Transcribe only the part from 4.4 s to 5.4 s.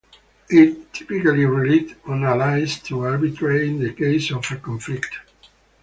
a conflict.